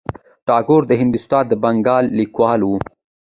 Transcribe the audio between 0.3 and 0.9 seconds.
ټاګور